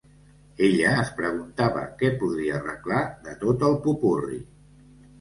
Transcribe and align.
Ella 0.67 0.93
es 1.01 1.11
preguntava 1.19 1.85
què 2.01 2.11
podria 2.25 2.57
arreglar 2.63 3.05
de 3.29 3.39
tot 3.47 3.71
el 3.71 3.81
popurri. 3.89 4.45